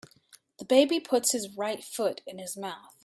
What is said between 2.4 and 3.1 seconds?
mouth.